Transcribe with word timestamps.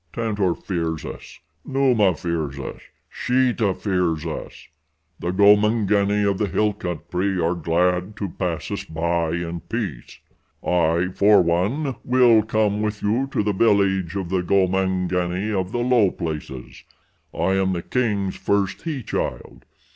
Tantor 0.13 0.55
fears 0.55 1.05
us. 1.05 1.37
Numa 1.63 2.15
fears 2.15 2.57
us. 2.57 2.81
Sheeta 3.07 3.75
fears 3.75 4.25
us. 4.25 4.67
The 5.19 5.29
Gomangani 5.29 6.27
of 6.27 6.39
the 6.39 6.47
hill 6.47 6.73
country 6.73 7.39
are 7.39 7.53
glad 7.53 8.17
to 8.17 8.29
pass 8.29 8.71
us 8.71 8.83
by 8.83 9.29
in 9.35 9.59
peace. 9.59 10.17
I, 10.65 11.09
for 11.13 11.43
one, 11.43 11.97
will 12.03 12.41
come 12.41 12.81
with 12.81 13.03
you 13.03 13.27
to 13.31 13.43
the 13.43 13.53
village 13.53 14.15
of 14.15 14.29
the 14.29 14.41
Gomangani 14.41 15.51
of 15.51 15.71
the 15.71 15.77
low 15.77 16.09
places. 16.09 16.83
I 17.31 17.51
am 17.53 17.73
the 17.73 17.83
king's 17.83 18.35
first 18.37 18.81
he 18.81 19.03
child. 19.03 19.65